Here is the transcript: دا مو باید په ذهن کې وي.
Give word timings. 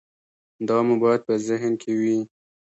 دا 0.67 0.77
مو 0.87 0.95
باید 1.03 1.21
په 1.27 1.33
ذهن 1.47 1.73
کې 1.81 1.91
وي. 1.99 2.17